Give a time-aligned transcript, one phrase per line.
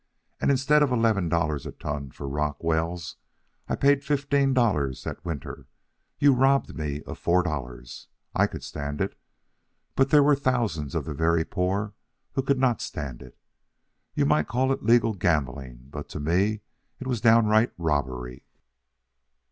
[0.39, 3.17] And instead of eleven dollars a ton for Rock Wells,
[3.67, 5.67] I paid fifteen dollars that winter.
[6.17, 8.07] You robbed me of four dollars.
[8.33, 9.15] I could stand it.
[9.95, 11.93] But there were thousands of the very poor
[12.31, 13.37] who could not stand it.
[14.15, 16.61] You might call it legal gambling, but to me
[16.99, 18.43] it was downright robbery."